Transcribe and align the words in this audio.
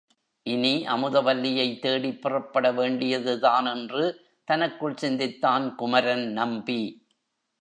இனி 0.43 0.85
அமுதவல்லியைத் 0.87 1.79
தேடிப் 1.79 2.19
புறப்படவேண்டியதுதான் 2.23 3.75
என்று 3.75 4.25
தனக்குள் 4.43 4.95
சிந்தித்தான் 4.95 5.75
குமரன் 5.75 6.31
நம்பி. 6.31 7.05